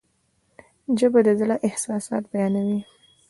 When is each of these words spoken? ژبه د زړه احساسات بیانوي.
ژبه 0.99 1.19
د 1.25 1.29
زړه 1.39 1.55
احساسات 1.67 2.23
بیانوي. 2.31 2.79